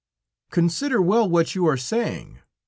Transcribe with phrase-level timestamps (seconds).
[0.49, 2.39] "Consider well what you are saying.